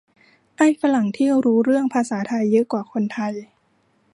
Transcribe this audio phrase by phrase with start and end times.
[0.57, 3.33] ไอ้ฝรั่งที่รู้เรื่องภาษาไทยเยอะกว่าคนไทย